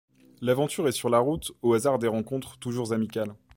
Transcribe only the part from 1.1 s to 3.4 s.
route au hasard des rencontres toujours amicales.